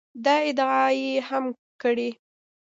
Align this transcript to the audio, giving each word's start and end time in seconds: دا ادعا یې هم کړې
دا 0.25 0.35
ادعا 0.49 0.85
یې 0.99 1.11
هم 1.29 1.45
کړې 1.81 2.09